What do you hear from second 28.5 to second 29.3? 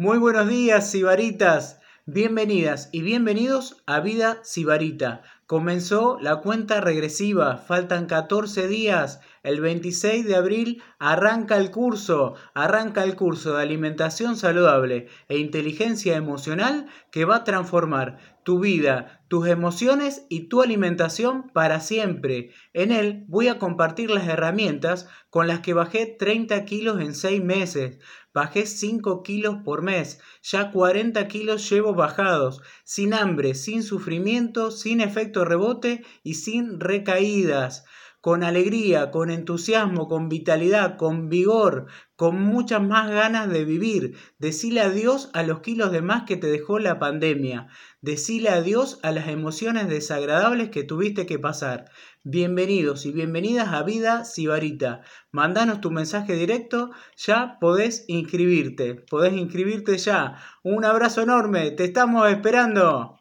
5